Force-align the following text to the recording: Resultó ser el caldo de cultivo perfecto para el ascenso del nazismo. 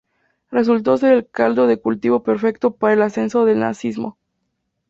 Resultó 0.49 0.97
ser 0.97 1.13
el 1.13 1.29
caldo 1.29 1.67
de 1.67 1.79
cultivo 1.79 2.23
perfecto 2.23 2.71
para 2.71 2.95
el 2.95 3.03
ascenso 3.03 3.45
del 3.45 3.59
nazismo. 3.59 4.17